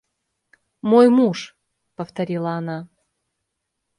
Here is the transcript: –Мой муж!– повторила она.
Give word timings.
–Мой 0.91 1.09
муж!– 1.09 1.55
повторила 1.95 2.53
она. 2.53 2.87